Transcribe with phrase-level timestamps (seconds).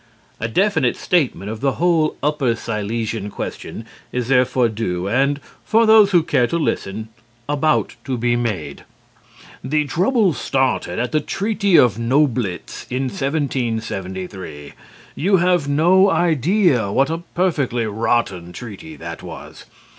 [0.39, 6.09] A definite statement of the whole Upper Silesian question is therefore due, and, for those
[6.09, 7.09] who care to listen,
[7.47, 8.83] about to be made.
[9.63, 14.73] The trouble started at the treaty of Noblitz in 1773.
[15.13, 19.65] You have no idea what a perfectly rotten treaty that was.